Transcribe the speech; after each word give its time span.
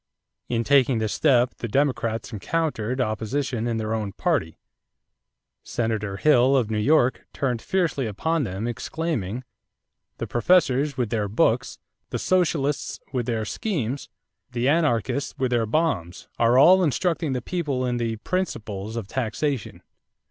In 0.49 0.63
taking 0.63 0.97
this 0.97 1.13
step, 1.13 1.53
the 1.59 1.67
Democrats 1.67 2.33
encountered 2.33 2.99
opposition 2.99 3.67
in 3.67 3.77
their 3.77 3.93
own 3.93 4.13
party. 4.13 4.57
Senator 5.61 6.17
Hill, 6.17 6.57
of 6.57 6.71
New 6.71 6.79
York, 6.79 7.27
turned 7.33 7.61
fiercely 7.61 8.07
upon 8.07 8.43
them, 8.43 8.65
exclaiming: 8.67 9.43
"The 10.17 10.25
professors 10.25 10.97
with 10.97 11.11
their 11.11 11.27
books, 11.27 11.77
the 12.09 12.17
socialists 12.17 12.99
with 13.13 13.27
their 13.27 13.45
schemes, 13.45 14.09
the 14.53 14.67
anarchists 14.67 15.35
with 15.37 15.51
their 15.51 15.67
bombs 15.67 16.27
are 16.39 16.57
all 16.57 16.81
instructing 16.83 17.33
the 17.33 17.39
people 17.43 17.85
in 17.85 17.97
the... 17.97 18.15
principles 18.15 18.95
of 18.95 19.07
taxation." 19.07 19.83